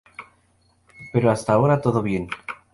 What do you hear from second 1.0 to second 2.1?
Pero hasta ahora, todo